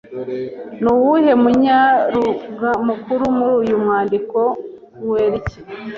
Ni 0.81 0.87
uwuhe 0.95 1.31
munyaruuga 1.41 2.69
mukuru 2.87 3.23
muri 3.35 3.51
uyu 3.61 3.75
mwandiko 3.83 4.39
Kuera 4.97 5.35
iki 5.41 5.59